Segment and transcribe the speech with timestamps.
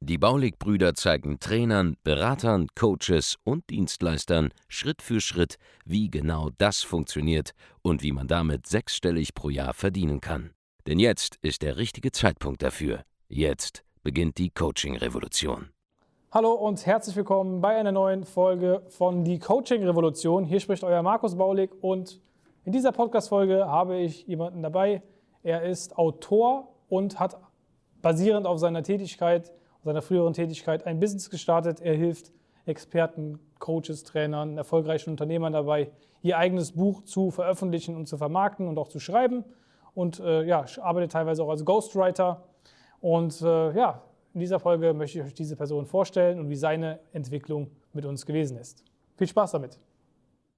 [0.00, 7.52] Die Baulig-Brüder zeigen Trainern, Beratern, Coaches und Dienstleistern Schritt für Schritt, wie genau das funktioniert
[7.82, 10.50] und wie man damit sechsstellig pro Jahr verdienen kann.
[10.86, 13.02] Denn jetzt ist der richtige Zeitpunkt dafür.
[13.28, 15.68] Jetzt beginnt die Coaching-Revolution.
[16.30, 20.44] Hallo und herzlich willkommen bei einer neuen Folge von Die Coaching-Revolution.
[20.44, 22.20] Hier spricht euer Markus Baulig und
[22.64, 25.02] in dieser Podcast-Folge habe ich jemanden dabei.
[25.42, 27.38] Er ist Autor und hat
[28.02, 29.52] basierend auf seiner Tätigkeit
[29.84, 31.80] seiner früheren Tätigkeit ein Business gestartet.
[31.80, 32.32] Er hilft
[32.66, 35.90] Experten, Coaches, Trainern, erfolgreichen Unternehmern dabei,
[36.22, 39.44] ihr eigenes Buch zu veröffentlichen und zu vermarkten und auch zu schreiben.
[39.94, 42.44] Und äh, ja, arbeitet teilweise auch als Ghostwriter.
[43.00, 44.02] Und äh, ja,
[44.34, 48.26] in dieser Folge möchte ich euch diese Person vorstellen und wie seine Entwicklung mit uns
[48.26, 48.84] gewesen ist.
[49.16, 49.78] Viel Spaß damit.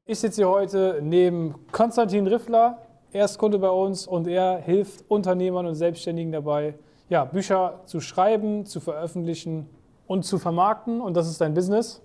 [0.04, 2.78] Ich sitze hier heute neben Konstantin Riffler.
[3.12, 6.74] Er ist Kunde bei uns und er hilft Unternehmern und Selbstständigen dabei,
[7.10, 9.68] ja, Bücher zu schreiben, zu veröffentlichen
[10.06, 11.00] und zu vermarkten.
[11.02, 12.00] Und das ist dein Business.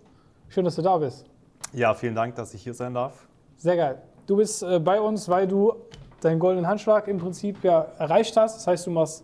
[0.49, 1.25] Schön, dass du da bist.
[1.71, 3.27] Ja, vielen Dank, dass ich hier sein darf.
[3.55, 4.01] Sehr geil.
[4.25, 5.75] Du bist äh, bei uns, weil du
[6.21, 8.57] deinen goldenen Handschlag im Prinzip ja erreicht hast.
[8.57, 9.23] Das heißt, du machst,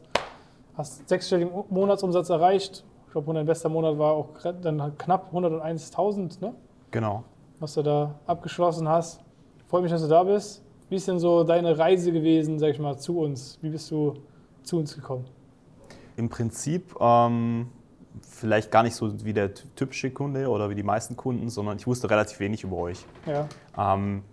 [0.77, 2.85] hast sechsstelligen Monatsumsatz erreicht.
[3.07, 4.29] Ich glaube, dein bester Monat war auch
[4.61, 6.53] dann knapp 101.000, ne?
[6.91, 7.23] Genau.
[7.59, 9.19] Was du da abgeschlossen hast.
[9.67, 10.63] Freue mich, dass du da bist.
[10.89, 13.57] Wie ist denn so deine Reise gewesen, sag ich mal, zu uns?
[13.61, 14.13] Wie bist du
[14.63, 15.25] zu uns gekommen?
[16.17, 17.67] Im Prinzip ähm,
[18.21, 21.87] vielleicht gar nicht so wie der typische Kunde oder wie die meisten Kunden, sondern ich
[21.87, 23.05] wusste relativ wenig über euch.
[23.25, 23.47] Ja.
[23.77, 24.23] Ähm,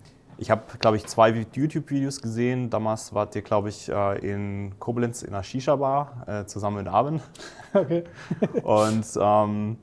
[0.40, 2.70] ich habe, glaube ich, zwei YouTube-Videos gesehen.
[2.70, 7.22] Damals wart ihr, glaube ich, äh, in Koblenz in einer Shisha-Bar äh, zusammen mit Abend.
[7.74, 8.04] Okay.
[8.62, 9.76] Und ähm,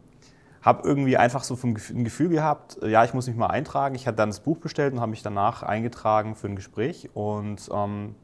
[0.64, 3.94] habe irgendwie einfach so ein Gefühl gehabt, ja, ich muss mich mal eintragen.
[3.94, 7.12] Ich hatte dann das Buch bestellt und habe mich danach eingetragen für ein Gespräch.
[7.14, 8.16] Und ähm,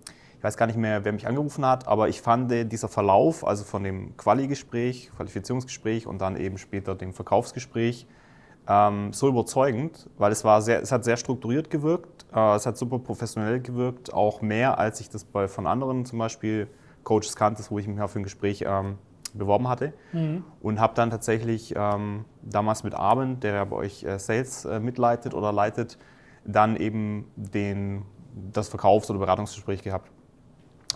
[0.41, 3.63] ich weiß gar nicht mehr, wer mich angerufen hat, aber ich fand dieser Verlauf, also
[3.63, 8.07] von dem Quali-Gespräch, Qualifizierungsgespräch und dann eben später dem Verkaufsgespräch,
[8.67, 12.75] ähm, so überzeugend, weil es, war sehr, es hat sehr strukturiert gewirkt, äh, es hat
[12.75, 16.67] super professionell gewirkt, auch mehr, als ich das bei, von anderen zum Beispiel
[17.03, 18.97] Coaches kannte, wo ich mich für ein Gespräch ähm,
[19.35, 19.93] beworben hatte.
[20.11, 20.43] Mhm.
[20.59, 24.79] Und habe dann tatsächlich ähm, damals mit Armin, der ja bei euch äh, Sales äh,
[24.79, 25.99] mitleitet oder leitet,
[26.45, 28.01] dann eben den,
[28.51, 30.09] das Verkaufs- oder Beratungsgespräch gehabt.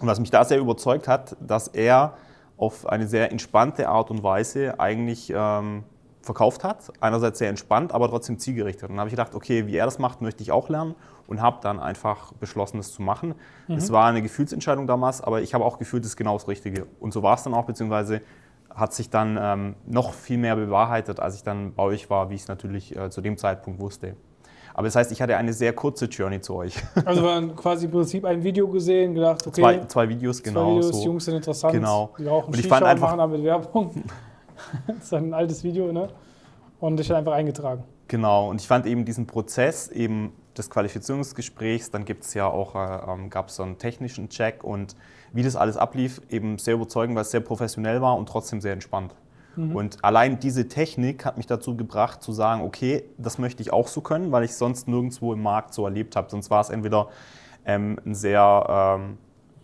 [0.02, 2.18] Und was mich da sehr überzeugt hat, dass er
[2.58, 5.84] auf eine sehr entspannte Art und Weise eigentlich ähm,
[6.22, 6.92] verkauft hat.
[7.00, 8.84] Einerseits sehr entspannt, aber trotzdem zielgerichtet.
[8.84, 10.96] Und dann habe ich gedacht, okay, wie er das macht, möchte ich auch lernen
[11.28, 13.36] und habe dann einfach beschlossen, das zu machen.
[13.68, 13.76] Mhm.
[13.76, 16.88] Es war eine Gefühlsentscheidung damals, aber ich habe auch gefühlt, das ist genau das Richtige.
[17.00, 18.22] Und so war es dann auch, beziehungsweise
[18.74, 22.36] hat sich dann ähm, noch viel mehr bewahrheitet, als ich dann bei euch war, wie
[22.36, 24.18] ich es natürlich äh, zu dem Zeitpunkt wusste.
[24.78, 26.76] Aber das heißt, ich hatte eine sehr kurze Journey zu euch.
[27.06, 29.62] Also wir quasi im Prinzip ein Video gesehen, gedacht, okay.
[29.62, 30.66] Zwei, zwei Videos, genau.
[30.66, 31.06] Zwei Videos, so.
[31.06, 31.74] Jungs sind interessant.
[31.74, 32.14] Genau.
[32.20, 34.04] Die rauchen und ich fand einfach, machen damit Werbung.
[34.88, 36.10] das ist ein altes Video, ne?
[36.82, 37.86] Und ich habe einfach eingetragen.
[38.10, 42.76] Genau, und ich fand eben diesen Prozess eben des Qualifizierungsgesprächs, dann gibt es ja auch,
[42.76, 44.98] äh, ähm, gab es so einen technischen Check und
[45.32, 48.74] wie das alles ablief, eben sehr überzeugend, weil es sehr professionell war und trotzdem sehr
[48.74, 49.16] entspannt.
[49.56, 49.76] Mhm.
[49.76, 53.88] Und allein diese Technik hat mich dazu gebracht zu sagen, okay, das möchte ich auch
[53.88, 56.30] so können, weil ich sonst nirgendwo im Markt so erlebt habe.
[56.30, 57.10] Sonst war es entweder
[57.66, 59.18] ähm, ein sehr ähm,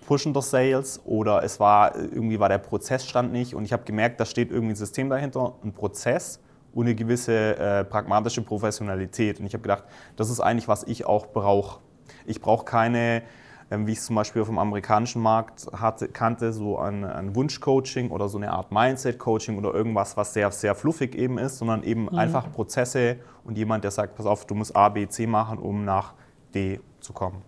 [0.06, 4.26] pushender Sales oder es war irgendwie war der Prozessstand nicht und ich habe gemerkt, da
[4.26, 6.40] steht irgendwie ein System dahinter, ein Prozess
[6.74, 9.40] und eine gewisse äh, pragmatische Professionalität.
[9.40, 9.84] Und ich habe gedacht,
[10.16, 11.80] das ist eigentlich, was ich auch brauche.
[12.26, 13.24] Ich brauche keine
[13.72, 18.28] wie ich es zum Beispiel vom amerikanischen Markt hatte, kannte, so ein, ein Wunschcoaching oder
[18.28, 22.18] so eine Art Mindset-Coaching oder irgendwas, was sehr, sehr fluffig eben ist, sondern eben mhm.
[22.18, 25.86] einfach Prozesse und jemand, der sagt, pass auf, du musst A, B, C machen, um
[25.86, 26.14] nach
[26.54, 27.42] D zu kommen.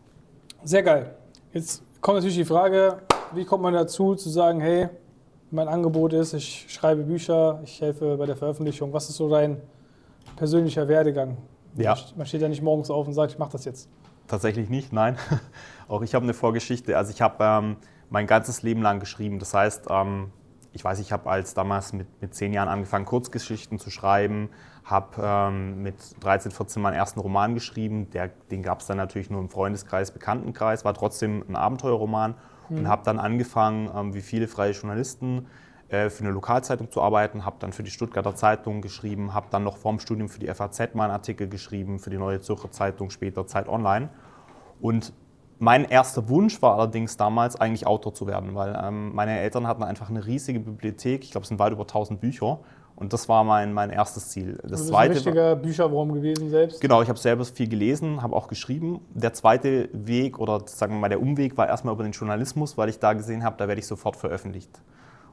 [0.63, 1.13] Sehr geil.
[1.51, 2.99] Jetzt kommt natürlich die Frage,
[3.33, 4.89] wie kommt man dazu zu sagen, hey,
[5.51, 8.91] mein Angebot ist, ich schreibe Bücher, ich helfe bei der Veröffentlichung.
[8.93, 9.61] Was ist so dein
[10.35, 11.37] persönlicher Werdegang?
[11.75, 11.95] Ja.
[12.15, 13.89] Man steht ja nicht morgens auf und sagt, ich mache das jetzt.
[14.27, 15.17] Tatsächlich nicht, nein.
[15.87, 16.97] Auch ich habe eine Vorgeschichte.
[16.97, 17.77] Also ich habe ähm,
[18.09, 19.39] mein ganzes Leben lang geschrieben.
[19.39, 20.31] Das heißt, ähm,
[20.71, 24.49] ich weiß, ich habe als damals mit, mit zehn Jahren angefangen, Kurzgeschichten zu schreiben,
[24.83, 28.09] habe ähm, mit 13, 14 meinen ersten Roman geschrieben.
[28.11, 32.35] Der, den gab es dann natürlich nur im Freundeskreis, Bekanntenkreis, war trotzdem ein Abenteuerroman
[32.69, 32.77] mhm.
[32.79, 35.47] und habe dann angefangen, ähm, wie viele freie Journalisten,
[35.93, 39.63] äh, für eine Lokalzeitung zu arbeiten, habe dann für die Stuttgarter Zeitung geschrieben, habe dann
[39.63, 43.11] noch vorm Studium für die FAZ mal einen Artikel geschrieben, für die Neue Zürcher Zeitung,
[43.11, 44.09] später Zeit Online
[44.81, 45.13] Und
[45.59, 49.83] mein erster Wunsch war allerdings damals eigentlich Autor zu werden, weil ähm, meine Eltern hatten
[49.83, 51.23] einfach eine riesige Bibliothek.
[51.23, 52.59] Ich glaube, es sind weit über 1000 Bücher.
[52.95, 54.53] Und das war mein, mein erstes Ziel.
[54.61, 56.81] Das du bist zweite ein richtiger Bücherwurm gewesen selbst?
[56.81, 59.01] Genau, ich habe selber viel gelesen, habe auch geschrieben.
[59.13, 62.89] Der zweite Weg oder sagen wir mal der Umweg war erstmal über den Journalismus, weil
[62.89, 64.81] ich da gesehen habe, da werde ich sofort veröffentlicht.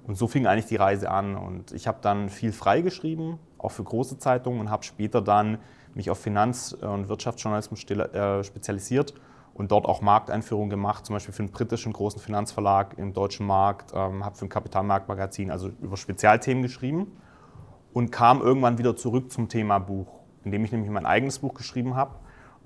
[0.07, 1.37] Und so fing eigentlich die Reise an.
[1.37, 5.59] Und ich habe dann viel freigeschrieben, auch für große Zeitungen und habe später dann
[5.95, 9.15] mich auf Finanz- und Wirtschaftsjournalismus äh, spezialisiert
[9.55, 13.93] und dort auch Markteinführungen gemacht, zum Beispiel für einen britischen großen Finanzverlag im deutschen Markt,
[13.95, 17.13] ähm, habe für ein Kapitalmarktmagazin, also über Spezialthemen geschrieben
[17.93, 21.97] und kam irgendwann wieder zurück zum Thema Buch, indem ich nämlich mein eigenes Buch geschrieben
[21.97, 22.15] habe.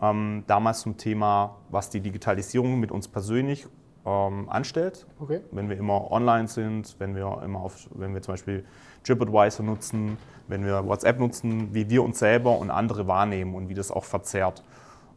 [0.01, 3.67] Ähm, damals zum Thema, was die Digitalisierung mit uns persönlich
[4.07, 5.07] ähm, anstellt.
[5.19, 5.41] Okay.
[5.51, 8.65] Wenn wir immer online sind, wenn wir immer auf, wenn wir zum Beispiel
[9.05, 10.19] TripAdvisor nutzen,
[10.49, 14.05] wenn wir WhatsApp nutzen, wie wir uns selber und andere wahrnehmen und wie das auch
[14.05, 14.63] verzerrt.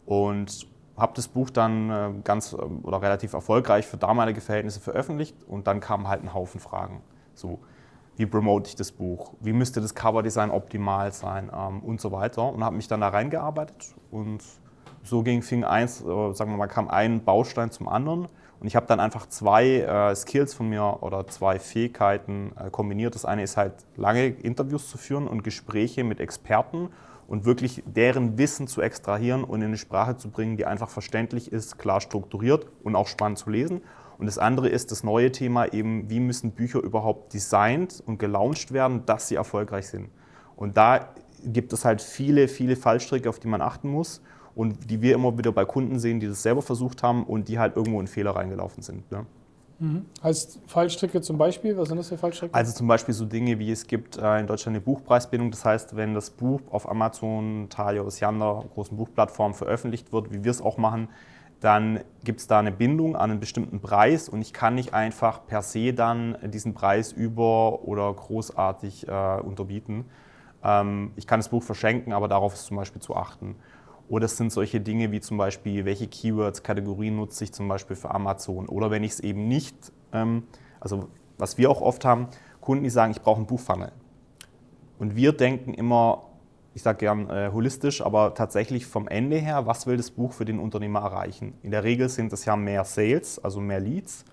[0.06, 5.36] Und habe das Buch dann äh, ganz äh, oder relativ erfolgreich für damalige Verhältnisse veröffentlicht
[5.48, 7.02] und dann kamen halt ein Haufen Fragen.
[7.36, 7.60] So,
[8.16, 9.34] wie promote ich das Buch?
[9.40, 11.52] Wie müsste das Coverdesign optimal sein?
[11.56, 12.52] Ähm, und so weiter.
[12.52, 14.44] Und habe mich dann da reingearbeitet und
[15.04, 18.28] so ging, fing eins, äh, sagen wir mal, kam ein Baustein zum anderen.
[18.60, 23.14] Und ich habe dann einfach zwei äh, Skills von mir oder zwei Fähigkeiten äh, kombiniert.
[23.14, 26.90] Das eine ist halt lange Interviews zu führen und Gespräche mit Experten
[27.28, 31.52] und wirklich deren Wissen zu extrahieren und in eine Sprache zu bringen, die einfach verständlich
[31.52, 33.82] ist, klar strukturiert und auch spannend zu lesen.
[34.18, 38.72] Und das andere ist das neue Thema eben, wie müssen Bücher überhaupt designt und gelauncht
[38.72, 40.10] werden, dass sie erfolgreich sind.
[40.56, 41.10] Und da
[41.46, 44.22] gibt es halt viele, viele Fallstricke, auf die man achten muss
[44.58, 47.60] und die wir immer wieder bei Kunden sehen, die das selber versucht haben und die
[47.60, 49.10] halt irgendwo in Fehler reingelaufen sind.
[49.12, 49.26] Ne?
[49.78, 50.06] Mhm.
[50.24, 51.78] Heißt Fallstricke zum Beispiel?
[51.78, 52.56] Was sind das für Fallstricke?
[52.56, 55.52] Also zum Beispiel so Dinge wie es gibt äh, in Deutschland eine Buchpreisbindung.
[55.52, 60.50] Das heißt, wenn das Buch auf Amazon, Thalia, Osiander, großen Buchplattformen veröffentlicht wird, wie wir
[60.50, 61.10] es auch machen,
[61.60, 65.46] dann gibt es da eine Bindung an einen bestimmten Preis und ich kann nicht einfach
[65.46, 70.06] per se dann diesen Preis über oder großartig äh, unterbieten.
[70.64, 73.56] Ähm, ich kann das Buch verschenken, aber darauf ist zum Beispiel zu achten.
[74.10, 77.96] Oder es sind solche Dinge wie zum Beispiel, welche Keywords, Kategorien nutze ich zum Beispiel
[77.96, 78.68] für Amazon.
[78.68, 79.76] Oder wenn ich es eben nicht,
[80.14, 80.44] ähm,
[80.80, 82.28] also was wir auch oft haben,
[82.62, 83.92] Kunden, die sagen, ich brauche einen Buchfunnel.
[84.98, 86.24] Und wir denken immer,
[86.74, 90.46] ich sage gern äh, holistisch, aber tatsächlich vom Ende her, was will das Buch für
[90.46, 91.54] den Unternehmer erreichen?
[91.64, 94.26] In der Regel sind es ja mehr Sales, also mehr Leads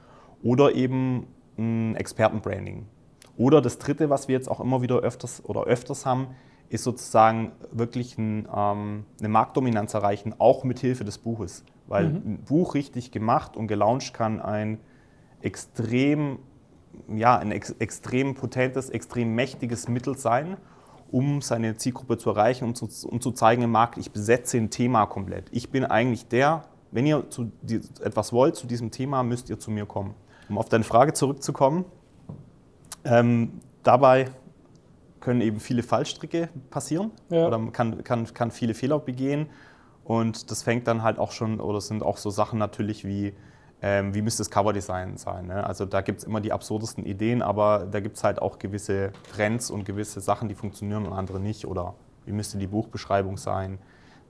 [0.42, 1.26] oder eben
[1.58, 2.86] ein Expertenbranding.
[3.36, 6.28] Oder das dritte, was wir jetzt auch immer wieder öfters oder öfters haben,
[6.74, 11.64] ist sozusagen wirklich ein, ähm, eine Marktdominanz erreichen, auch mit Hilfe des Buches.
[11.86, 12.16] Weil mhm.
[12.16, 14.80] ein Buch richtig gemacht und gelauncht kann ein
[15.40, 16.40] extrem,
[17.08, 20.56] ja, ein ex extrem potentes, extrem mächtiges Mittel sein,
[21.12, 24.70] um seine Zielgruppe zu erreichen, um zu, um zu zeigen im Markt, ich besetze ein
[24.70, 25.44] Thema komplett.
[25.52, 29.60] Ich bin eigentlich der, wenn ihr zu, die, etwas wollt zu diesem Thema, müsst ihr
[29.60, 30.14] zu mir kommen.
[30.48, 31.84] Um auf deine Frage zurückzukommen,
[33.04, 34.30] ähm, dabei
[35.24, 37.46] können eben viele Fallstricke passieren ja.
[37.46, 39.48] oder man kann, kann, kann viele Fehler begehen.
[40.04, 43.32] Und das fängt dann halt auch schon, oder sind auch so Sachen natürlich wie,
[43.80, 45.46] ähm, wie müsste das Coverdesign sein.
[45.46, 45.66] Ne?
[45.66, 49.12] Also da gibt es immer die absurdesten Ideen, aber da gibt es halt auch gewisse
[49.34, 51.66] Trends und gewisse Sachen, die funktionieren und andere nicht.
[51.66, 51.94] Oder
[52.26, 53.78] wie müsste die Buchbeschreibung sein?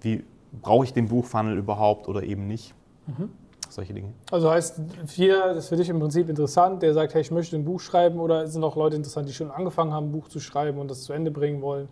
[0.00, 0.24] Wie
[0.62, 2.72] brauche ich den Buchfunnel überhaupt oder eben nicht?
[3.08, 3.30] Mhm
[3.74, 4.12] solche Dinge.
[4.30, 7.56] Also heißt, hier, das ist für dich im Prinzip interessant, der sagt, hey, ich möchte
[7.56, 10.40] ein Buch schreiben oder sind auch Leute interessant, die schon angefangen haben, ein Buch zu
[10.40, 11.88] schreiben und das zu Ende bringen wollen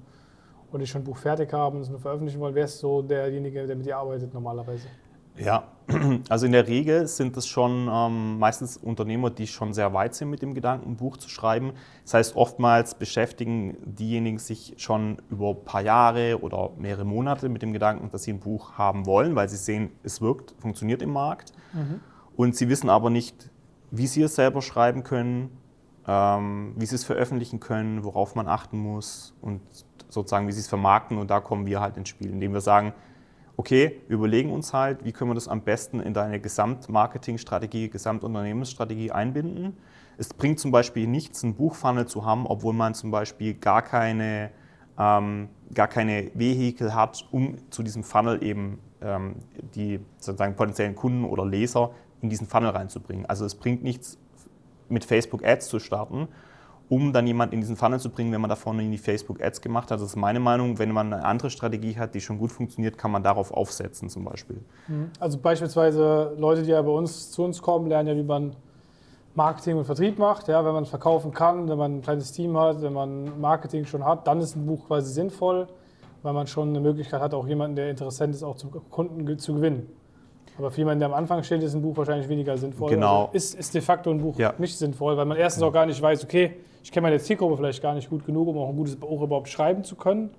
[0.70, 2.54] oder die schon ein Buch fertig haben und es nur veröffentlichen wollen?
[2.54, 4.86] Wer ist so derjenige, der mit dir arbeitet normalerweise?
[5.36, 5.68] Ja,
[6.28, 10.30] also in der Regel sind es schon ähm, meistens Unternehmer, die schon sehr weit sind
[10.30, 11.72] mit dem Gedanken, ein Buch zu schreiben.
[12.04, 17.62] Das heißt, oftmals beschäftigen diejenigen sich schon über ein paar Jahre oder mehrere Monate mit
[17.62, 21.12] dem Gedanken, dass sie ein Buch haben wollen, weil sie sehen, es wirkt, funktioniert im
[21.12, 21.52] Markt.
[21.72, 22.00] Mhm.
[22.36, 23.50] Und sie wissen aber nicht,
[23.90, 25.50] wie sie es selber schreiben können,
[26.06, 29.60] ähm, wie sie es veröffentlichen können, worauf man achten muss und
[30.08, 31.18] sozusagen, wie sie es vermarkten.
[31.18, 32.92] Und da kommen wir halt ins Spiel, indem wir sagen,
[33.62, 39.12] okay, wir überlegen uns halt, wie können wir das am besten in deine Gesamtmarketingstrategie, Gesamtunternehmensstrategie
[39.12, 39.76] einbinden.
[40.18, 44.50] Es bringt zum Beispiel nichts, einen Buchfunnel zu haben, obwohl man zum Beispiel gar keine,
[44.98, 49.36] ähm, gar keine Vehikel hat, um zu diesem Funnel eben ähm,
[49.76, 53.26] die sozusagen potenziellen Kunden oder Leser in diesen Funnel reinzubringen.
[53.26, 54.18] Also es bringt nichts,
[54.88, 56.26] mit Facebook Ads zu starten,
[56.88, 59.42] um dann jemanden in diesen Funnel zu bringen, wenn man da vorne in die Facebook
[59.42, 60.00] Ads gemacht hat.
[60.00, 60.78] Das ist meine Meinung.
[60.78, 64.24] Wenn man eine andere Strategie hat, die schon gut funktioniert, kann man darauf aufsetzen zum
[64.24, 64.60] Beispiel.
[64.88, 65.10] Mhm.
[65.18, 68.54] Also beispielsweise Leute, die ja bei uns zu uns kommen, lernen ja, wie man
[69.34, 70.48] Marketing und Vertrieb macht.
[70.48, 74.04] Ja, wenn man verkaufen kann, wenn man ein kleines Team hat, wenn man Marketing schon
[74.04, 75.68] hat, dann ist ein Buch quasi sinnvoll,
[76.22, 79.54] weil man schon eine Möglichkeit hat, auch jemanden, der interessant ist, auch zum Kunden zu
[79.54, 79.88] gewinnen.
[80.58, 82.90] Aber für jemanden, der am Anfang steht, ist ein Buch wahrscheinlich weniger sinnvoll.
[82.90, 83.24] Genau.
[83.26, 84.54] Also ist, ist de facto ein Buch ja.
[84.58, 87.82] nicht sinnvoll, weil man erstens auch gar nicht weiß, okay, ich kenne meine Zielgruppe vielleicht
[87.82, 90.30] gar nicht gut genug, um auch ein gutes Buch überhaupt schreiben zu können.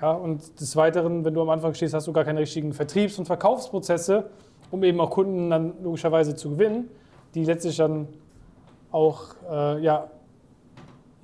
[0.00, 3.18] Ja, und des Weiteren, wenn du am Anfang stehst, hast du gar keine richtigen Vertriebs-
[3.18, 4.30] und Verkaufsprozesse,
[4.70, 6.90] um eben auch Kunden dann logischerweise zu gewinnen,
[7.34, 8.08] die letztlich dann
[8.90, 10.10] auch äh, ja,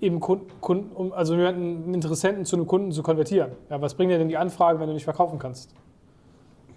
[0.00, 3.52] eben Kunden, um, also einen Interessenten zu einem Kunden zu konvertieren.
[3.68, 5.74] Ja, was bringt dir denn die Anfrage, wenn du nicht verkaufen kannst?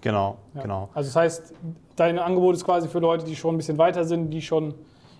[0.03, 0.61] Genau, ja.
[0.61, 0.89] genau.
[0.93, 1.53] Also das heißt,
[1.95, 4.73] dein Angebot ist quasi für Leute, die schon ein bisschen weiter sind, die schon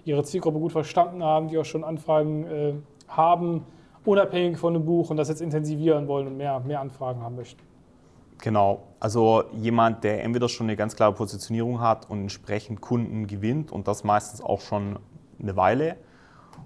[0.04, 2.74] ihre Zielgruppe gut verstanden haben, die auch schon Anfragen äh,
[3.08, 3.66] haben,
[4.04, 7.62] unabhängig von dem Buch und das jetzt intensivieren wollen und mehr, mehr Anfragen haben möchten.
[8.42, 13.72] Genau, also jemand, der entweder schon eine ganz klare Positionierung hat und entsprechend Kunden gewinnt
[13.72, 15.00] und das meistens auch schon
[15.42, 15.96] eine Weile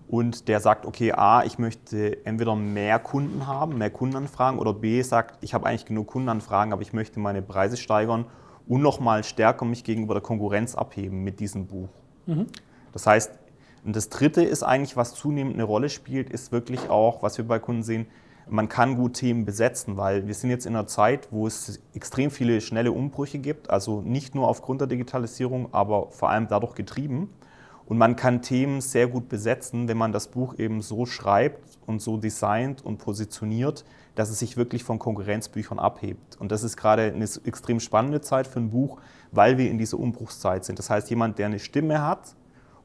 [0.07, 5.01] und der sagt, okay, A, ich möchte entweder mehr Kunden haben, mehr Kundenanfragen oder B,
[5.01, 8.25] sagt, ich habe eigentlich genug Kundenanfragen, aber ich möchte meine Preise steigern
[8.67, 11.89] und nochmal stärker mich gegenüber der Konkurrenz abheben mit diesem Buch.
[12.25, 12.47] Mhm.
[12.93, 13.31] Das heißt,
[13.85, 17.47] und das Dritte ist eigentlich, was zunehmend eine Rolle spielt, ist wirklich auch, was wir
[17.47, 18.07] bei Kunden sehen,
[18.49, 22.31] man kann gut Themen besetzen, weil wir sind jetzt in einer Zeit, wo es extrem
[22.31, 27.29] viele schnelle Umbrüche gibt, also nicht nur aufgrund der Digitalisierung, aber vor allem dadurch getrieben.
[27.87, 32.01] Und man kann Themen sehr gut besetzen, wenn man das Buch eben so schreibt und
[32.01, 36.35] so designt und positioniert, dass es sich wirklich von Konkurrenzbüchern abhebt.
[36.37, 38.99] Und das ist gerade eine extrem spannende Zeit für ein Buch,
[39.31, 40.79] weil wir in dieser Umbruchszeit sind.
[40.79, 42.35] Das heißt, jemand, der eine Stimme hat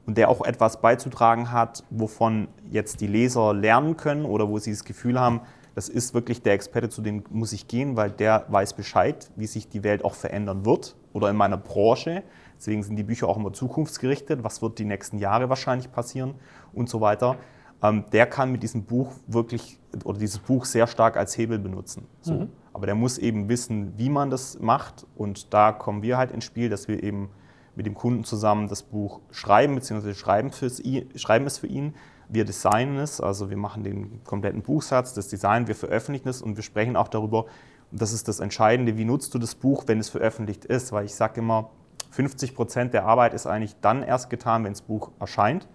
[0.05, 4.71] und der auch etwas beizutragen hat, wovon jetzt die Leser lernen können oder wo sie
[4.71, 5.41] das Gefühl haben,
[5.75, 9.47] das ist wirklich der Experte, zu dem muss ich gehen, weil der weiß Bescheid, wie
[9.47, 12.23] sich die Welt auch verändern wird oder in meiner Branche.
[12.63, 14.41] Deswegen sind die Bücher auch immer zukunftsgerichtet.
[14.41, 16.35] Was wird die nächsten Jahre wahrscheinlich passieren
[16.71, 17.35] und so weiter.
[17.81, 22.07] Ähm, der kann mit diesem Buch wirklich oder dieses Buch sehr stark als Hebel benutzen.
[22.21, 22.33] So.
[22.33, 22.49] Mhm.
[22.71, 25.05] Aber der muss eben wissen, wie man das macht.
[25.17, 27.31] Und da kommen wir halt ins Spiel, dass wir eben
[27.75, 30.51] mit dem Kunden zusammen das Buch schreiben, beziehungsweise schreiben,
[31.15, 31.95] schreiben es für ihn.
[32.29, 36.55] Wir designen es, also wir machen den kompletten Buchsatz, das Design, wir veröffentlichen es und
[36.55, 37.45] wir sprechen auch darüber,
[37.91, 40.93] und das ist das Entscheidende, wie nutzt du das Buch, wenn es veröffentlicht ist?
[40.93, 41.69] Weil ich sage immer,
[42.13, 45.67] 50 Prozent der Arbeit ist eigentlich dann erst getan, wenn das Buch erscheint.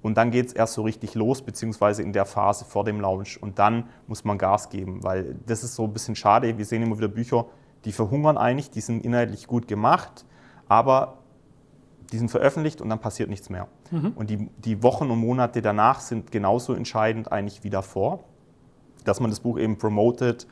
[0.00, 3.42] Und dann geht es erst so richtig los, beziehungsweise in der Phase vor dem Launch.
[3.42, 6.56] Und dann muss man Gas geben, weil das ist so ein bisschen schade.
[6.56, 7.46] Wir sehen immer wieder Bücher,
[7.84, 10.24] die verhungern eigentlich, die sind inhaltlich gut gemacht,
[10.68, 11.18] aber
[12.12, 13.68] die sind veröffentlicht und dann passiert nichts mehr.
[13.90, 14.12] Mhm.
[14.14, 18.24] Und die, die Wochen und Monate danach sind genauso entscheidend eigentlich wie davor,
[19.04, 20.46] dass man das Buch eben promotet,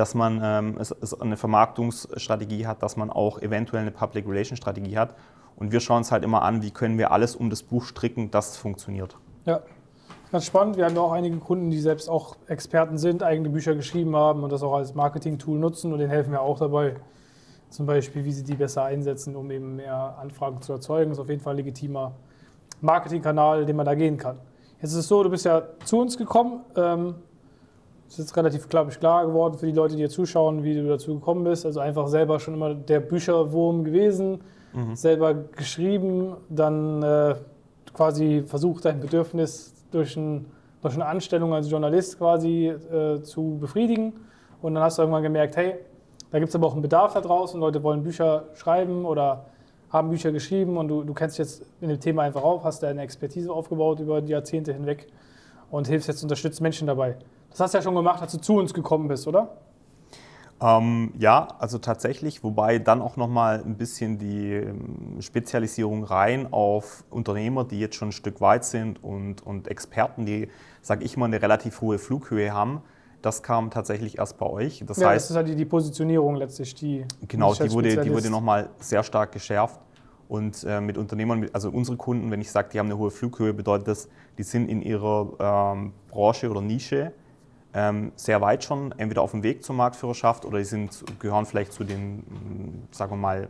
[0.00, 4.56] dass man ähm, es, es eine Vermarktungsstrategie hat, dass man auch eventuell eine Public Relation
[4.56, 5.14] Strategie hat.
[5.56, 8.30] Und wir schauen uns halt immer an, wie können wir alles um das Buch stricken,
[8.30, 9.18] dass es funktioniert.
[9.44, 9.60] Ja,
[10.32, 10.78] ganz spannend.
[10.78, 14.42] Wir haben ja auch einige Kunden, die selbst auch Experten sind, eigene Bücher geschrieben haben
[14.42, 16.96] und das auch als Marketing-Tool nutzen und denen helfen wir auch dabei.
[17.68, 21.10] Zum Beispiel, wie sie die besser einsetzen, um eben mehr Anfragen zu erzeugen.
[21.10, 22.12] Das ist auf jeden Fall ein legitimer
[22.80, 24.38] Marketingkanal, den man da gehen kann.
[24.80, 26.62] Jetzt ist es so, du bist ja zu uns gekommen.
[26.74, 27.16] Ähm,
[28.14, 30.88] ist jetzt relativ, glaube ich, klar geworden für die Leute, die hier zuschauen, wie du
[30.88, 31.64] dazu gekommen bist.
[31.64, 34.40] Also einfach selber schon immer der Bücherwurm gewesen,
[34.72, 34.96] mhm.
[34.96, 37.36] selber geschrieben, dann äh,
[37.94, 40.46] quasi versucht, dein Bedürfnis durch, ein,
[40.82, 44.12] durch, eine Anstellung als Journalist quasi äh, zu befriedigen.
[44.60, 45.76] Und dann hast du irgendwann gemerkt, hey,
[46.32, 49.46] da gibt es aber auch einen Bedarf da draußen, Leute wollen Bücher schreiben oder
[49.90, 52.82] haben Bücher geschrieben und du, du kennst dich jetzt in dem Thema einfach auf, hast
[52.82, 55.08] deine Expertise aufgebaut über die Jahrzehnte hinweg
[55.70, 57.16] und hilfst jetzt, unterstützt Menschen dabei.
[57.50, 59.56] Das hast du ja schon gemacht, als du zu uns gekommen bist, oder?
[60.62, 67.04] Ähm, ja, also tatsächlich, wobei dann auch nochmal ein bisschen die ähm, Spezialisierung rein auf
[67.08, 70.48] Unternehmer, die jetzt schon ein Stück weit sind und, und Experten, die,
[70.82, 72.82] sage ich mal, eine relativ hohe Flughöhe haben.
[73.22, 74.82] Das kam tatsächlich erst bei euch.
[74.86, 77.04] Das ja, heißt, das ist halt die, die Positionierung letztlich, die.
[77.26, 79.80] Genau, die wurde, die wurde nochmal sehr stark geschärft.
[80.28, 83.52] Und äh, mit Unternehmern, also unsere Kunden, wenn ich sage, die haben eine hohe Flughöhe,
[83.52, 87.12] bedeutet das, die sind in ihrer ähm, Branche oder Nische
[88.16, 91.84] sehr weit schon, entweder auf dem Weg zur Marktführerschaft oder die sind, gehören vielleicht zu
[91.84, 93.48] den, sagen wir mal,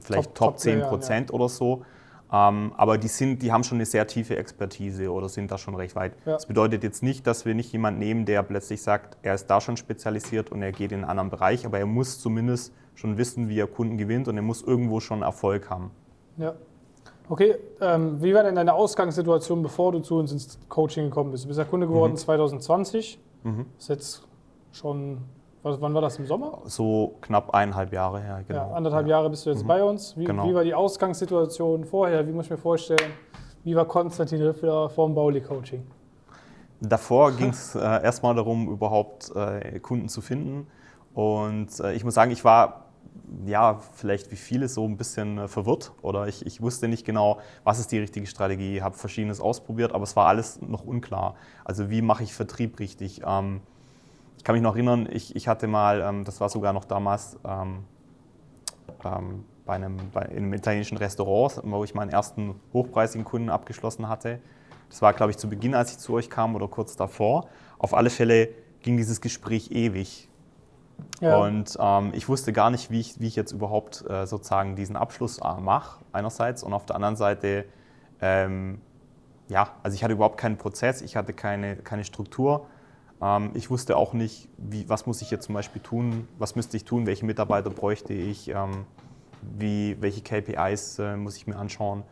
[0.00, 1.34] vielleicht Top, Top 10 Prozent ja.
[1.34, 1.84] oder so.
[2.32, 5.76] Ähm, aber die, sind, die haben schon eine sehr tiefe Expertise oder sind da schon
[5.76, 6.12] recht weit.
[6.24, 6.32] Ja.
[6.32, 9.60] Das bedeutet jetzt nicht, dass wir nicht jemanden nehmen, der plötzlich sagt, er ist da
[9.60, 13.48] schon spezialisiert und er geht in einen anderen Bereich, aber er muss zumindest schon wissen,
[13.48, 15.92] wie er Kunden gewinnt und er muss irgendwo schon Erfolg haben.
[16.36, 16.54] Ja.
[17.28, 21.44] Okay, ähm, wie war denn deine Ausgangssituation, bevor du zu uns ins Coaching gekommen bist?
[21.44, 22.16] Du bist ja Kunde geworden mhm.
[22.16, 23.18] 2020.
[23.46, 23.66] Mhm.
[23.78, 24.26] Ist jetzt
[24.72, 25.18] schon,
[25.62, 26.62] wann war das im Sommer?
[26.64, 28.70] So knapp eineinhalb Jahre her, genau.
[28.70, 29.16] Ja, anderthalb ja.
[29.16, 29.68] Jahre bist du jetzt mhm.
[29.68, 30.16] bei uns.
[30.16, 30.48] Wie, genau.
[30.48, 32.26] wie, war die Ausgangssituation vorher?
[32.26, 33.12] Wie muss ich mir vorstellen?
[33.62, 35.86] Wie war Konstantin Riffler vom Bauli-Coaching?
[36.80, 40.66] Davor ging es äh, erstmal darum, überhaupt äh, Kunden zu finden.
[41.14, 42.85] Und äh, ich muss sagen, ich war
[43.44, 47.38] ja, vielleicht wie viele so ein bisschen äh, verwirrt oder ich, ich wusste nicht genau,
[47.64, 51.36] was ist die richtige Strategie, habe verschiedenes ausprobiert, aber es war alles noch unklar.
[51.64, 53.22] Also wie mache ich Vertrieb richtig?
[53.26, 53.60] Ähm,
[54.38, 57.38] ich kann mich noch erinnern, ich, ich hatte mal, ähm, das war sogar noch damals
[57.46, 57.84] ähm,
[59.04, 64.40] ähm, bei, einem, bei einem italienischen Restaurant, wo ich meinen ersten hochpreisigen Kunden abgeschlossen hatte.
[64.88, 67.48] Das war, glaube ich, zu Beginn, als ich zu euch kam oder kurz davor.
[67.78, 68.48] Auf alle Fälle
[68.82, 70.28] ging dieses Gespräch ewig.
[71.20, 71.38] Ja.
[71.38, 74.96] Und ähm, ich wusste gar nicht, wie ich, wie ich jetzt überhaupt äh, sozusagen diesen
[74.96, 76.62] Abschluss äh, mache, einerseits.
[76.62, 77.64] Und auf der anderen Seite,
[78.20, 78.80] ähm,
[79.48, 82.66] ja, also ich hatte überhaupt keinen Prozess, ich hatte keine, keine Struktur.
[83.22, 86.76] Ähm, ich wusste auch nicht, wie, was muss ich jetzt zum Beispiel tun, was müsste
[86.76, 88.84] ich tun, welche Mitarbeiter bräuchte ich, ähm,
[89.40, 92.02] wie, welche KPIs äh, muss ich mir anschauen.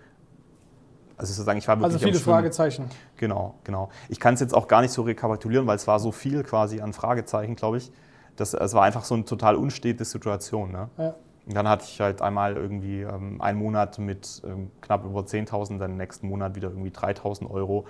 [1.17, 2.89] Also sozusagen, ich war wirklich Also viele Fragezeichen.
[3.17, 3.91] Genau, genau.
[4.09, 6.81] Ich kann es jetzt auch gar nicht so rekapitulieren, weil es war so viel quasi
[6.81, 7.93] an Fragezeichen, glaube ich.
[8.37, 10.73] Das, es war einfach so eine total unstete Situation.
[10.73, 10.89] Ne?
[10.99, 11.15] Ja.
[11.47, 15.79] Und dann hatte ich halt einmal irgendwie ähm, einen Monat mit ähm, knapp über 10.000,
[15.79, 17.85] dann nächsten Monat wieder irgendwie 3.000 Euro.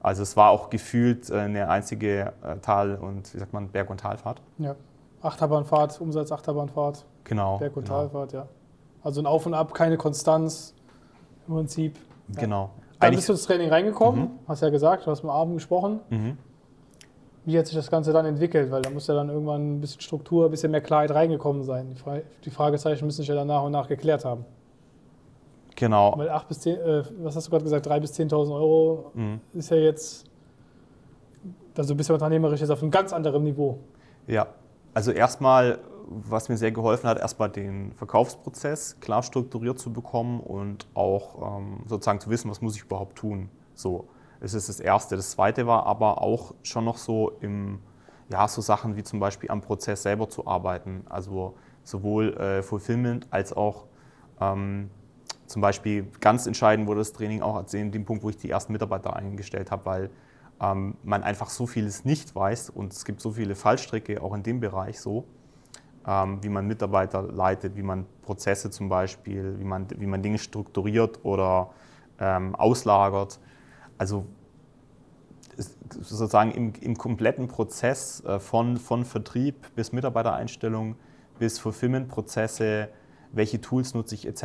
[0.00, 3.90] Also es war auch gefühlt äh, eine einzige äh, Tal- und, wie sagt man, Berg-
[3.90, 4.42] und Talfahrt.
[4.58, 4.76] Ja,
[5.22, 7.04] Achterbahnfahrt, Umsatz Achterbahnfahrt.
[7.24, 7.58] Genau.
[7.58, 8.02] Berg- und genau.
[8.02, 8.46] Talfahrt, ja.
[9.02, 10.74] Also ein Auf und Ab, keine Konstanz
[11.46, 11.98] im Prinzip.
[12.34, 12.40] Ja.
[12.40, 12.70] Genau.
[13.00, 14.30] Dann bist du ins Training reingekommen, mhm.
[14.48, 16.00] hast ja gesagt, du hast mit Abend gesprochen.
[16.10, 16.36] Mhm.
[17.48, 18.70] Wie hat sich das Ganze dann entwickelt?
[18.70, 21.96] Weil da muss ja dann irgendwann ein bisschen Struktur, ein bisschen mehr Klarheit reingekommen sein.
[22.44, 24.44] Die, Fragezeichen müssen sich ja dann nach und nach geklärt haben.
[25.74, 26.12] Genau.
[26.18, 29.40] Weil 8 bis 10, äh, was hast du gerade gesagt, 3.000 bis 10.000 Euro mhm.
[29.54, 30.26] ist ja jetzt,
[31.74, 33.78] also bist ja unternehmerisch jetzt auf einem ganz anderen Niveau.
[34.26, 34.48] Ja,
[34.92, 40.86] also erstmal, was mir sehr geholfen hat, erstmal den Verkaufsprozess klar strukturiert zu bekommen und
[40.92, 43.48] auch ähm, sozusagen zu wissen, was muss ich überhaupt tun.
[43.74, 44.04] So,
[44.40, 45.16] ist das Erste.
[45.16, 47.80] Das Zweite war aber auch schon noch so im,
[48.30, 51.04] ja, so Sachen wie zum Beispiel am Prozess selber zu arbeiten.
[51.08, 53.86] Also sowohl äh, Fulfillment als auch
[54.40, 54.90] ähm,
[55.46, 58.72] zum Beispiel ganz entscheidend wurde das Training auch an dem Punkt, wo ich die ersten
[58.72, 60.10] Mitarbeiter eingestellt habe, weil
[60.60, 64.42] ähm, man einfach so vieles nicht weiß und es gibt so viele Fallstricke auch in
[64.42, 65.24] dem Bereich so,
[66.06, 70.38] ähm, wie man Mitarbeiter leitet, wie man Prozesse zum Beispiel, wie man, wie man Dinge
[70.38, 71.70] strukturiert oder
[72.20, 73.40] ähm, auslagert.
[73.98, 74.24] Also
[75.90, 80.96] sozusagen im, im kompletten Prozess äh, von, von Vertrieb bis Mitarbeitereinstellung
[81.38, 82.88] bis Fulfillment-Prozesse,
[83.32, 84.44] welche Tools nutze ich etc.,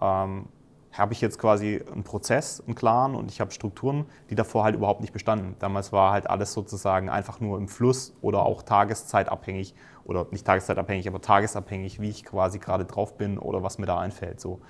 [0.00, 0.46] ähm,
[0.92, 4.74] habe ich jetzt quasi einen Prozess, einen klaren und ich habe Strukturen, die davor halt
[4.74, 5.54] überhaupt nicht bestanden.
[5.58, 11.06] Damals war halt alles sozusagen einfach nur im Fluss oder auch tageszeitabhängig oder nicht tageszeitabhängig,
[11.06, 14.40] aber tagesabhängig, wie ich quasi gerade drauf bin oder was mir da einfällt.
[14.40, 14.60] So.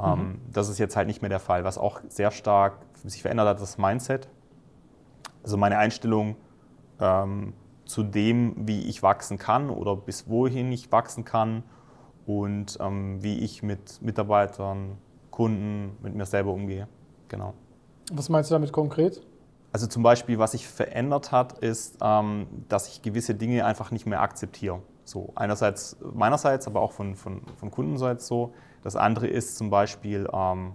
[0.00, 0.40] Ähm, mhm.
[0.52, 1.64] das ist jetzt halt nicht mehr der Fall.
[1.64, 4.28] Was auch sehr stark sich verändert hat, das Mindset.
[5.42, 6.36] Also meine Einstellung
[7.00, 7.52] ähm,
[7.84, 11.62] zu dem, wie ich wachsen kann oder bis wohin ich wachsen kann
[12.26, 14.98] und ähm, wie ich mit Mitarbeitern,
[15.30, 16.88] Kunden, mit mir selber umgehe.
[17.28, 17.54] Genau.
[18.12, 19.22] Was meinst du damit konkret?
[19.72, 24.06] Also zum Beispiel, was sich verändert hat, ist, ähm, dass ich gewisse Dinge einfach nicht
[24.06, 24.82] mehr akzeptiere.
[25.04, 28.52] So einerseits meinerseits, aber auch von, von, von Kundenseits so.
[28.82, 30.72] Das andere ist zum Beispiel, ähm,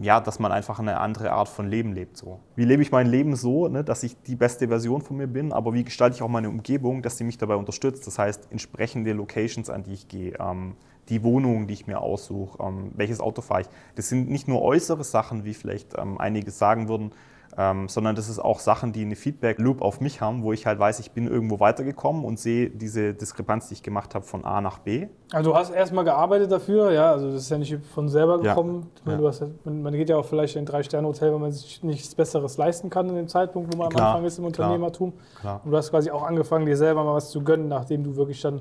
[0.00, 2.16] ja, dass man einfach eine andere Art von Leben lebt.
[2.16, 2.40] So.
[2.56, 5.52] Wie lebe ich mein Leben so, ne, dass ich die beste Version von mir bin,
[5.52, 8.06] aber wie gestalte ich auch meine Umgebung, dass sie mich dabei unterstützt?
[8.06, 10.74] Das heißt, entsprechende Locations, an die ich gehe, ähm,
[11.08, 13.68] die Wohnung, die ich mir aussuche, ähm, welches Auto fahre ich.
[13.94, 17.12] Das sind nicht nur äußere Sachen, wie vielleicht ähm, einige sagen würden,
[17.56, 20.78] ähm, sondern das ist auch Sachen, die eine Feedback-Loop auf mich haben, wo ich halt
[20.78, 24.60] weiß, ich bin irgendwo weitergekommen und sehe diese Diskrepanz, die ich gemacht habe, von A
[24.60, 25.06] nach B.
[25.32, 28.90] Also du hast erstmal gearbeitet dafür, ja, also das ist ja nicht von selber gekommen.
[29.06, 29.28] Ja, ja.
[29.28, 32.90] Hast, man, geht ja auch vielleicht in ein Drei-Sterne-Hotel, wenn man sich nichts Besseres leisten
[32.90, 35.12] kann in dem Zeitpunkt, wo man klar, am Anfang ist im Unternehmertum.
[35.40, 35.60] Klar.
[35.64, 38.40] Und du hast quasi auch angefangen, dir selber mal was zu gönnen, nachdem du wirklich
[38.40, 38.60] dann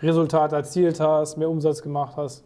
[0.00, 2.44] Resultate erzielt hast, mehr Umsatz gemacht hast,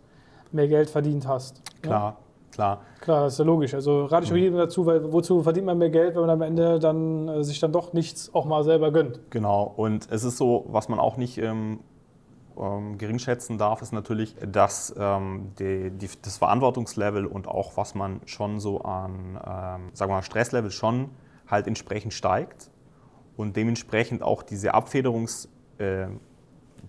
[0.53, 1.61] mehr Geld verdient hast.
[1.83, 2.17] Klar,
[2.53, 2.83] klar.
[3.01, 3.75] Klar, das ist ja logisch.
[3.75, 6.43] Also rate ich auch jedem dazu, weil wozu verdient man mehr Geld, wenn man am
[6.43, 9.21] Ende dann äh, sich dann doch nichts auch mal selber gönnt.
[9.31, 9.73] Genau.
[9.77, 11.81] Und es ist so, was man auch nicht ähm,
[12.59, 18.21] ähm, geringschätzen darf, ist natürlich, dass ähm, die, die, das Verantwortungslevel und auch was man
[18.27, 21.11] schon so an, ähm, sagen wir mal, Stresslevel schon
[21.49, 22.71] halt entsprechend steigt
[23.37, 26.07] und dementsprechend auch diese Abfederungs äh,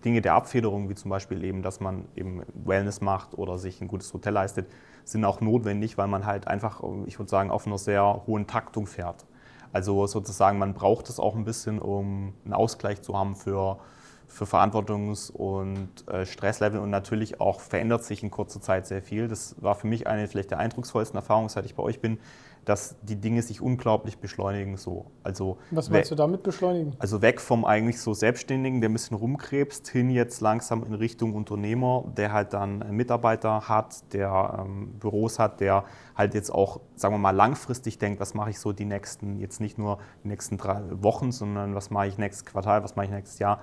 [0.06, 3.88] Dinge der Abfederung, wie zum Beispiel eben, dass man eben Wellness macht oder sich ein
[3.88, 4.68] gutes Hotel leistet,
[5.06, 8.88] sind auch notwendig, weil man halt einfach, ich würde sagen, auf einer sehr hohen Taktung
[8.88, 9.26] fährt.
[9.72, 13.80] Also sozusagen, man braucht es auch ein bisschen, um einen Ausgleich zu haben für,
[14.28, 19.28] für Verantwortungs- und äh, Stresslevel und natürlich auch verändert sich in kurzer Zeit sehr viel.
[19.28, 22.20] Das war für mich eine vielleicht der eindrucksvollsten Erfahrungen, seit ich bei euch bin,
[22.66, 24.78] dass die Dinge sich unglaublich beschleunigen.
[24.78, 25.06] So.
[25.24, 26.94] Also Was meinst du damit beschleunigen?
[27.00, 31.34] Also weg vom eigentlich so Selbstständigen, der ein bisschen rumkrebst, hin jetzt langsam in Richtung
[31.34, 37.14] Unternehmer, der halt dann Mitarbeiter hat, der ähm, Büros hat, der halt jetzt auch, sagen
[37.14, 40.58] wir mal, langfristig denkt, was mache ich so die nächsten, jetzt nicht nur die nächsten
[40.58, 43.60] drei Wochen, sondern was mache ich nächstes Quartal, was mache ich nächstes Jahr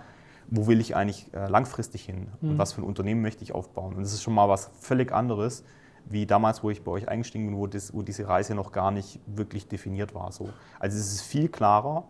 [0.50, 2.50] wo will ich eigentlich äh, langfristig hin mhm.
[2.50, 3.94] und was für ein Unternehmen möchte ich aufbauen.
[3.94, 5.64] Und das ist schon mal was völlig anderes,
[6.10, 8.90] wie damals, wo ich bei euch eingestiegen bin, wo, das, wo diese Reise noch gar
[8.90, 10.32] nicht wirklich definiert war.
[10.32, 10.50] So.
[10.78, 12.04] Also es ist viel klarer.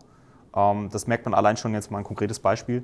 [0.56, 2.82] Ähm, das merkt man allein schon jetzt mal ein konkretes Beispiel,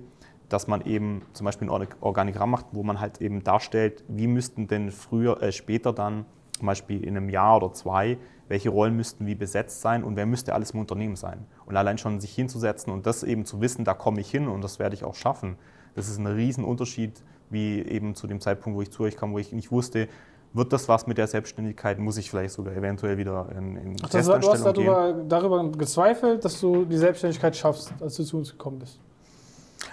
[0.49, 4.69] dass man eben zum Beispiel ein Organigramm macht, wo man halt eben darstellt, wie müssten
[4.69, 9.27] denn früher, äh, später dann, zum Beispiel in einem Jahr oder zwei, welche Rollen müssten
[9.27, 11.47] wie besetzt sein und wer müsste alles im Unternehmen sein.
[11.67, 14.63] Und allein schon sich hinzusetzen und das eben zu wissen, da komme ich hin und
[14.63, 15.57] das werde ich auch schaffen,
[15.95, 19.39] das ist ein Riesenunterschied, wie eben zu dem Zeitpunkt, wo ich zu euch kam, wo
[19.39, 20.09] ich nicht wusste,
[20.57, 21.99] wird das was mit der Selbstständigkeit?
[21.99, 26.45] Muss ich vielleicht sogar eventuell wieder in, in Ach, das, Du hast darüber, darüber, gezweifelt,
[26.45, 28.99] dass du die Selbstständigkeit schaffst, als du zu uns gekommen bist?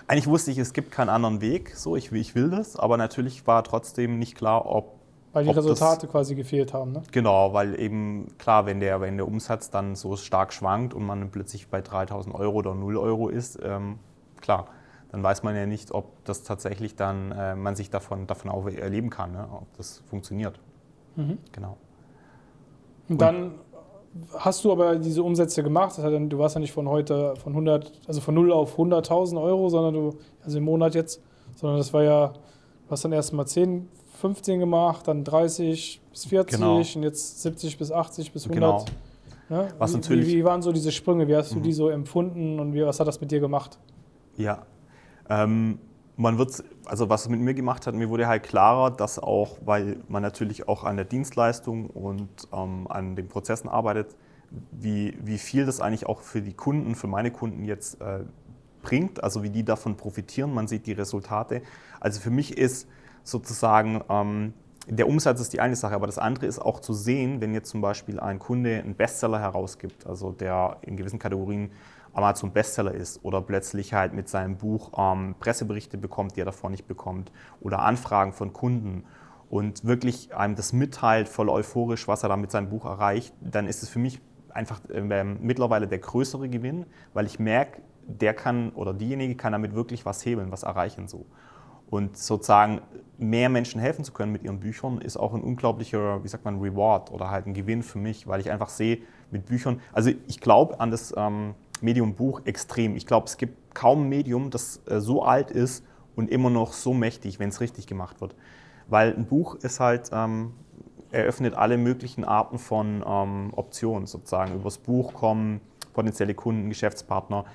[0.08, 1.76] Eigentlich wusste ich, es gibt keinen anderen Weg.
[1.76, 5.00] So, ich, ich will das, aber natürlich war trotzdem nicht klar, ob
[5.34, 7.02] weil die Resultate das, quasi gefehlt haben, ne?
[7.12, 11.32] Genau, weil eben, klar, wenn der, wenn der Umsatz dann so stark schwankt und man
[11.32, 13.98] plötzlich bei 3000 Euro oder 0 Euro ist, ähm,
[14.42, 14.68] klar,
[15.14, 18.68] dann weiß man ja nicht, ob das tatsächlich dann, äh, man sich davon, davon auch
[18.68, 19.48] erleben kann, ne?
[19.52, 20.60] ob das funktioniert.
[21.16, 21.38] Mhm.
[21.52, 21.78] Genau.
[23.08, 23.52] Und dann
[24.40, 26.00] hast du aber diese Umsätze gemacht.
[26.00, 29.94] du warst ja nicht von heute von 100, also von 0 auf 100.000 Euro, sondern
[29.94, 31.22] du, also im Monat jetzt,
[31.58, 33.88] sondern das war ja, du hast dann erst mal 10,
[34.20, 36.78] 15 gemacht, dann 30 bis 40 genau.
[36.78, 38.88] und jetzt 70 bis 80 bis 100.
[39.48, 39.62] Genau.
[39.62, 39.68] Ja?
[39.78, 41.28] Was wie, natürlich wie, wie, waren so diese Sprünge?
[41.28, 41.64] Wie hast du mhm.
[41.64, 43.78] die so empfunden und wie, was hat das mit dir gemacht?
[44.38, 44.64] Ja,
[45.30, 45.80] ähm,
[46.16, 49.58] man wird, also was es mit mir gemacht hat, mir wurde halt klarer, dass auch,
[49.66, 54.16] weil man natürlich auch an der Dienstleistung und ähm, an den Prozessen arbeitet,
[54.72, 58.20] wie, wie viel das eigentlich auch für die Kunden, für meine Kunden jetzt äh,
[58.84, 60.54] bringt, also wie die davon profitieren.
[60.54, 61.64] Man sieht die Resultate.
[62.00, 62.88] Also für mich ist
[63.24, 64.54] sozusagen ähm,
[64.88, 67.70] der Umsatz ist die eine Sache, aber das andere ist auch zu sehen, wenn jetzt
[67.70, 71.72] zum Beispiel ein Kunde einen Bestseller herausgibt, also der in gewissen Kategorien
[72.14, 76.70] Amazon Bestseller ist oder plötzlich halt mit seinem Buch ähm, Presseberichte bekommt, die er davor
[76.70, 79.04] nicht bekommt oder Anfragen von Kunden
[79.50, 83.68] und wirklich einem das mitteilt, voll euphorisch, was er da mit seinem Buch erreicht, dann
[83.68, 88.72] ist es für mich einfach äh, mittlerweile der größere Gewinn, weil ich merke, der kann
[88.72, 91.26] oder diejenige kann damit wirklich was hebeln, was erreichen so.
[91.90, 92.82] Und sozusagen
[93.18, 96.60] mehr Menschen helfen zu können mit ihren Büchern ist auch ein unglaublicher, wie sagt man,
[96.60, 99.00] Reward oder halt ein Gewinn für mich, weil ich einfach sehe
[99.30, 102.96] mit Büchern, also ich glaube an das ähm, Medium Buch extrem.
[102.96, 105.84] Ich glaube, es gibt kaum ein Medium, das äh, so alt ist
[106.16, 108.36] und immer noch so mächtig, wenn es richtig gemacht wird.
[108.88, 110.54] Weil ein Buch ist halt, ähm,
[111.12, 114.56] eröffnet alle möglichen Arten von ähm, Optionen sozusagen.
[114.56, 115.62] Übers Buch kommen
[115.94, 117.46] potenzielle Kunden, Geschäftspartner.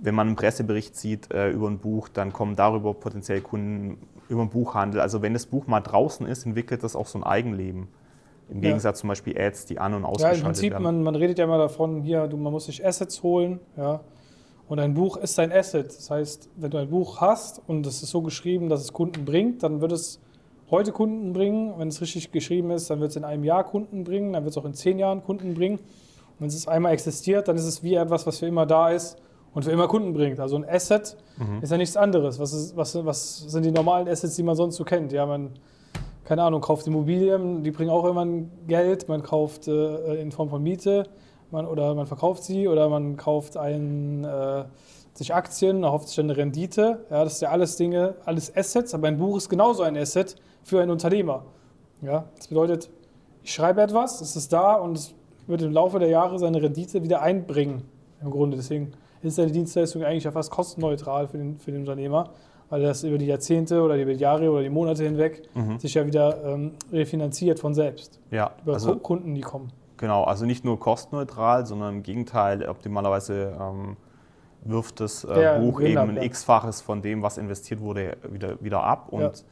[0.00, 4.42] Wenn man einen Pressebericht sieht äh, über ein Buch, dann kommen darüber potenzielle Kunden über
[4.42, 5.00] einen Buchhandel.
[5.00, 7.88] Also wenn das Buch mal draußen ist, entwickelt das auch so ein Eigenleben.
[8.50, 9.00] Im Gegensatz ja.
[9.02, 10.82] zum Beispiel Ads, die an- und ausgeschaltet ja, im Prinzip, werden.
[10.82, 13.60] Man, man redet ja immer davon, hier, du, man muss sich Assets holen.
[13.76, 14.00] Ja.
[14.68, 15.88] Und ein Buch ist ein Asset.
[15.88, 19.24] Das heißt, wenn du ein Buch hast und es ist so geschrieben, dass es Kunden
[19.24, 20.20] bringt, dann wird es
[20.70, 21.74] heute Kunden bringen.
[21.76, 24.52] Wenn es richtig geschrieben ist, dann wird es in einem Jahr Kunden bringen, dann wird
[24.52, 25.78] es auch in zehn Jahren Kunden bringen.
[25.78, 29.16] Und wenn es einmal existiert, dann ist es wie etwas, was für immer da ist
[29.54, 30.40] und für immer Kunden bringt.
[30.40, 31.62] Also ein Asset mhm.
[31.62, 32.38] ist ja nichts anderes.
[32.38, 35.12] Was, ist, was, was sind die normalen Assets, die man sonst so kennt?
[35.12, 35.50] Ja, man
[36.24, 40.62] keine Ahnung, kauft Immobilien, die bringen auch irgendwann Geld, man kauft äh, in Form von
[40.62, 41.04] Miete
[41.50, 44.64] man, oder man verkauft sie oder man kauft ein, äh,
[45.14, 47.04] sich Aktien, erhofft sich eine Rendite.
[47.10, 50.36] Ja, das ist ja alles Dinge, alles Assets, aber ein Buch ist genauso ein Asset
[50.62, 51.44] für einen Unternehmer.
[52.02, 52.90] Ja, das bedeutet,
[53.42, 55.14] ich schreibe etwas, es ist da und es
[55.46, 57.82] wird im Laufe der Jahre seine Rendite wieder einbringen.
[58.22, 58.56] Im Grunde.
[58.56, 62.30] Deswegen ist seine Dienstleistung eigentlich ja fast kostenneutral für den, für den Unternehmer
[62.70, 65.78] weil das über die Jahrzehnte oder die Jahre oder die Monate hinweg mhm.
[65.78, 68.20] sich ja wieder ähm, refinanziert von selbst.
[68.30, 69.72] Ja, über also, Kunden, die kommen.
[69.96, 73.96] Genau, also nicht nur kostenneutral, sondern im Gegenteil, optimalerweise ähm,
[74.64, 76.22] wirft das äh, Buch eben ein ja.
[76.22, 79.08] X-faches von dem, was investiert wurde, wieder, wieder ab.
[79.10, 79.44] Und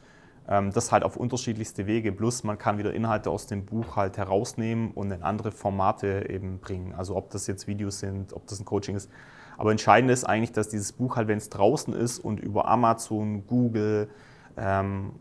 [0.49, 0.59] ja.
[0.59, 2.13] ähm, das halt auf unterschiedlichste Wege.
[2.13, 6.61] Plus man kann wieder Inhalte aus dem Buch halt herausnehmen und in andere Formate eben
[6.61, 6.95] bringen.
[6.97, 9.11] Also ob das jetzt Videos sind, ob das ein Coaching ist.
[9.59, 13.47] Aber entscheidend ist eigentlich, dass dieses Buch halt, wenn es draußen ist und über Amazon,
[13.47, 14.09] Google,
[14.57, 15.13] ähm,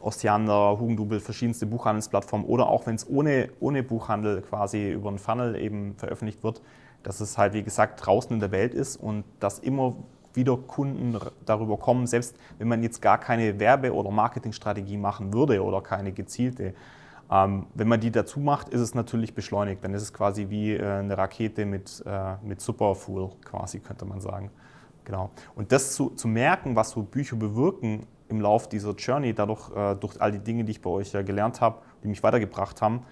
[0.00, 5.56] Ostiander, Hugendubel, verschiedenste Buchhandelsplattformen oder auch wenn es ohne, ohne Buchhandel quasi über einen Funnel
[5.56, 6.60] eben veröffentlicht wird,
[7.04, 9.94] dass es halt, wie gesagt, draußen in der Welt ist und dass immer
[10.34, 15.62] wieder Kunden darüber kommen, selbst wenn man jetzt gar keine Werbe- oder Marketingstrategie machen würde
[15.62, 16.74] oder keine gezielte.
[17.30, 19.82] Ähm, wenn man die dazu macht, ist es natürlich beschleunigt.
[19.84, 24.20] Dann ist es quasi wie äh, eine Rakete mit, äh, mit Superfuel, quasi, könnte man
[24.20, 24.50] sagen.
[25.04, 25.30] Genau.
[25.54, 29.94] Und das zu, zu merken, was so Bücher bewirken im Lauf dieser Journey, dadurch, äh,
[29.96, 33.02] durch all die Dinge, die ich bei euch ja gelernt habe, die mich weitergebracht haben,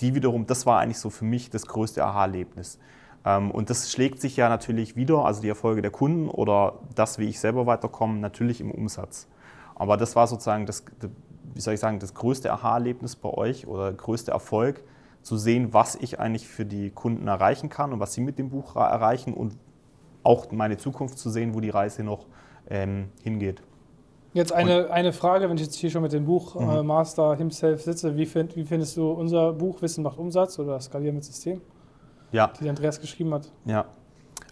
[0.00, 2.78] die wiederum, das war eigentlich so für mich das größte Aha-Erlebnis.
[3.24, 7.18] Ähm, und das schlägt sich ja natürlich wieder, also die Erfolge der Kunden oder das,
[7.18, 9.28] wie ich selber weiterkomme, natürlich im Umsatz.
[9.74, 10.84] Aber das war sozusagen das,
[11.54, 14.82] wie soll ich sagen, das größte Aha-Erlebnis bei euch oder größte Erfolg,
[15.24, 18.50] zu sehen, was ich eigentlich für die Kunden erreichen kann und was sie mit dem
[18.50, 19.56] Buch erreichen und
[20.22, 22.26] auch meine Zukunft zu sehen, wo die Reise noch
[22.68, 23.62] ähm, hingeht.
[24.32, 26.68] Jetzt eine, eine Frage, wenn ich jetzt hier schon mit dem Buch mhm.
[26.68, 30.80] äh, Master Himself sitze, wie, find, wie findest du unser Buch Wissen macht Umsatz oder
[30.80, 31.60] Skalieren mit System?
[32.32, 32.52] Ja.
[32.60, 33.50] Die Andreas geschrieben hat.
[33.64, 33.86] Ja.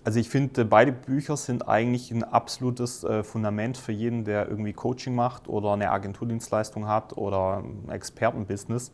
[0.04, 4.72] Also ich finde, beide Bücher sind eigentlich ein absolutes äh, Fundament für jeden, der irgendwie
[4.72, 8.90] Coaching macht oder eine Agenturdienstleistung hat oder ein Expertenbusiness.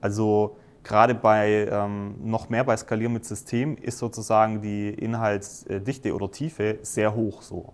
[0.00, 6.30] Also gerade bei ähm, noch mehr bei Skalieren mit System ist sozusagen die Inhaltsdichte oder
[6.30, 7.72] Tiefe sehr hoch so.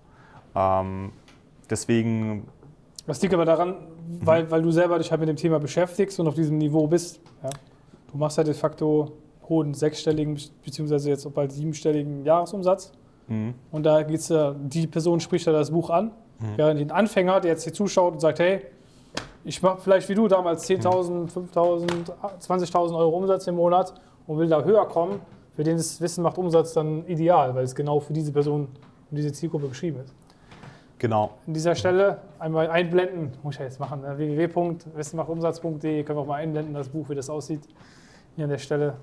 [0.54, 1.12] Ähm,
[1.70, 2.48] deswegen.
[3.06, 3.76] Das liegt aber daran,
[4.20, 7.20] weil, weil du selber dich halt mit dem Thema beschäftigst und auf diesem Niveau bist.
[7.42, 7.50] Ja?
[8.12, 9.12] Du machst halt de facto
[9.48, 12.92] hohen sechsstelligen, beziehungsweise jetzt bald siebenstelligen Jahresumsatz.
[13.28, 13.54] Mhm.
[13.70, 16.06] Und da geht es ja, die Person spricht ja das Buch an,
[16.38, 16.56] mhm.
[16.56, 18.62] während den Anfänger, der jetzt hier zuschaut und sagt, hey,
[19.44, 23.94] ich mache vielleicht wie du damals 10.000, 5.000, 20.000 Euro Umsatz im Monat
[24.26, 25.20] und will da höher kommen,
[25.54, 28.68] für den das Wissen macht Umsatz dann ideal, weil es genau für diese Person
[29.10, 30.14] und diese Zielgruppe geschrieben ist.
[30.98, 31.32] Genau.
[31.46, 34.16] An dieser Stelle einmal einblenden, muss ich ja jetzt machen, ne?
[34.16, 37.60] www.wissenmachtumsatz.de, können wir auch mal einblenden, das Buch, wie das aussieht.
[38.36, 38.94] Hier an der Stelle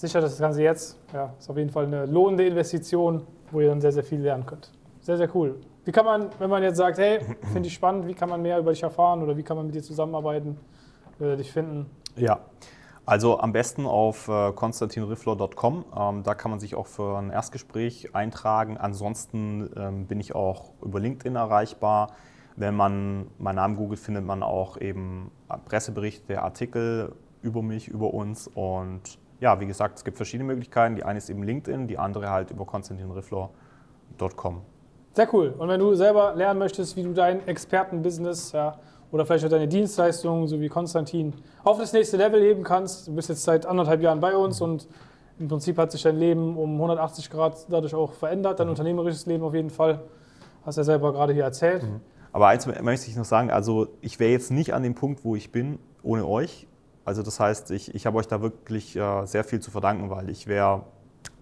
[0.00, 3.68] sicher, dass das Ganze jetzt ja, ist auf jeden Fall eine lohnende Investition, wo ihr
[3.68, 4.70] dann sehr, sehr viel lernen könnt.
[5.00, 5.60] Sehr, sehr cool.
[5.84, 7.20] Wie kann man, wenn man jetzt sagt, hey,
[7.52, 9.74] finde ich spannend, wie kann man mehr über dich erfahren oder wie kann man mit
[9.74, 10.58] dir zusammenarbeiten
[11.18, 11.86] oder dich finden?
[12.16, 12.40] Ja,
[13.06, 15.84] also am besten auf äh, konstantinriffler.com.
[15.96, 18.76] Ähm, da kann man sich auch für ein Erstgespräch eintragen.
[18.76, 22.12] Ansonsten ähm, bin ich auch über LinkedIn erreichbar.
[22.56, 25.30] Wenn man meinen Namen googelt, findet man auch eben
[25.64, 30.96] Presseberichte, Artikel über mich, über uns und ja, wie gesagt, es gibt verschiedene Möglichkeiten.
[30.96, 34.60] Die eine ist eben LinkedIn, die andere halt über konstantinriffler.com.
[35.12, 35.54] Sehr cool.
[35.58, 38.78] Und wenn du selber lernen möchtest, wie du dein Expertenbusiness ja,
[39.10, 43.14] oder vielleicht auch deine Dienstleistungen, so wie Konstantin, auf das nächste Level heben kannst, du
[43.14, 44.66] bist jetzt seit anderthalb Jahren bei uns mhm.
[44.66, 44.88] und
[45.40, 48.72] im Prinzip hat sich dein Leben um 180 Grad dadurch auch verändert, dein mhm.
[48.72, 50.00] unternehmerisches Leben auf jeden Fall.
[50.64, 51.82] Hast du ja selber gerade hier erzählt.
[51.82, 52.00] Mhm.
[52.32, 55.34] Aber eins möchte ich noch sagen, also ich wäre jetzt nicht an dem Punkt, wo
[55.34, 56.68] ich bin, ohne euch.
[57.10, 60.30] Also das heißt, ich, ich habe euch da wirklich äh, sehr viel zu verdanken, weil
[60.30, 60.84] ich wäre,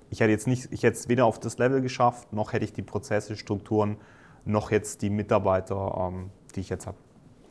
[0.08, 2.72] ich hätte jetzt nicht, ich hätte es weder auf das Level geschafft, noch hätte ich
[2.72, 3.98] die Prozesse, Strukturen,
[4.46, 6.96] noch jetzt die Mitarbeiter, ähm, die ich jetzt habe.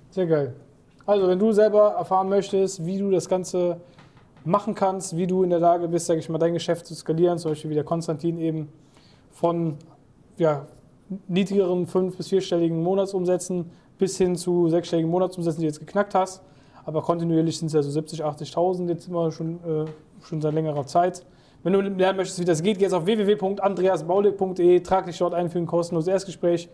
[0.09, 0.55] Sehr geil.
[1.05, 3.81] Also wenn du selber erfahren möchtest, wie du das Ganze
[4.43, 7.37] machen kannst, wie du in der Lage bist, sage ich mal, dein Geschäft zu skalieren,
[7.37, 8.69] zum Beispiel wie der Konstantin eben
[9.29, 9.77] von
[10.37, 10.65] ja,
[11.27, 16.41] niedrigeren fünf- bis vierstelligen Monatsumsätzen bis hin zu sechsstelligen Monatsumsätzen, die du jetzt geknackt hast,
[16.87, 18.21] aber kontinuierlich sind es ja so 70.000,
[18.53, 19.85] 80.000 jetzt immer schon, äh,
[20.23, 21.25] schon seit längerer Zeit.
[21.61, 25.49] Wenn du lernen möchtest, wie das geht, geh jetzt auf www.andreasbaulig.de, trag dich dort ein
[25.49, 26.69] für ein kostenloses Erstgespräch.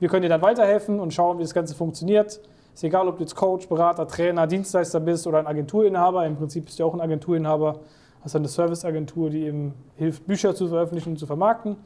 [0.00, 2.42] Wir können dir dann weiterhelfen und schauen, wie das Ganze funktioniert.
[2.74, 6.26] Ist egal, ob du jetzt Coach, Berater, Trainer, Dienstleister bist oder ein Agenturinhaber.
[6.26, 7.80] Im Prinzip bist du auch ein Agenturinhaber.
[8.20, 11.76] Hast eine Serviceagentur, die eben hilft, Bücher zu veröffentlichen und zu vermarkten.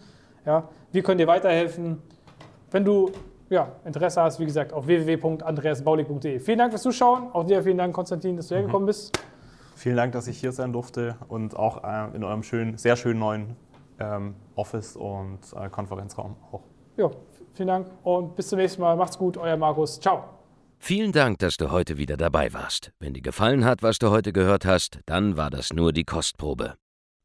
[0.45, 2.03] Ja, wir können dir weiterhelfen.
[2.73, 3.12] Wenn du
[3.51, 6.39] ja, Interesse hast, wie gesagt, auf www.andreasbaulig.de.
[6.41, 7.31] Vielen Dank fürs Zuschauen.
[7.33, 8.59] Auch dir vielen Dank, Konstantin, dass du mhm.
[8.59, 9.19] hergekommen bist.
[9.75, 13.21] Vielen Dank, dass ich hier sein durfte und auch äh, in eurem schönen, sehr schönen
[13.21, 13.57] neuen
[14.01, 16.63] ähm, Office und äh, Konferenzraum auch.
[16.97, 17.11] Ja,
[17.53, 18.97] vielen Dank und bis zum nächsten Mal.
[18.97, 20.01] Macht's gut, euer Markus.
[20.01, 20.25] Ciao.
[20.81, 22.93] Vielen Dank, dass du heute wieder dabei warst.
[23.01, 26.75] Wenn dir gefallen hat, was du heute gehört hast, dann war das nur die Kostprobe.